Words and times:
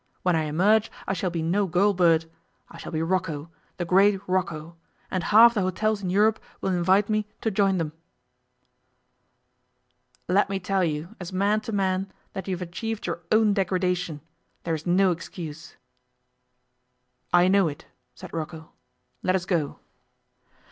When 0.23 0.35
I 0.35 0.45
emerge 0.45 0.89
I 1.05 1.13
shall 1.13 1.29
be 1.29 1.43
no 1.43 1.67
gaol 1.67 1.93
bird. 1.93 2.25
I 2.71 2.79
shall 2.79 2.91
be 2.91 3.03
Rocco 3.03 3.51
the 3.77 3.85
great 3.85 4.19
Rocco. 4.27 4.75
And 5.11 5.25
half 5.25 5.53
the 5.53 5.61
hotels 5.61 6.01
in 6.01 6.09
Europe 6.09 6.39
will 6.59 6.71
invite 6.71 7.07
me 7.07 7.27
to 7.41 7.51
join 7.51 7.77
them.' 7.77 7.91
'Let 10.27 10.49
me 10.49 10.59
tell 10.59 10.83
you, 10.83 11.15
as 11.19 11.31
man 11.31 11.61
to 11.61 11.71
man, 11.71 12.11
that 12.33 12.47
you 12.47 12.55
have 12.55 12.63
achieved 12.67 13.05
your 13.05 13.19
own 13.31 13.53
degradation. 13.53 14.21
There 14.63 14.73
is 14.73 14.87
no 14.87 15.11
excuse.' 15.11 15.75
'I 17.31 17.49
know 17.49 17.67
it,' 17.67 17.85
said 18.15 18.33
Rocco. 18.33 18.71
'Let 19.21 19.35
us 19.35 19.45
go. 19.45 19.77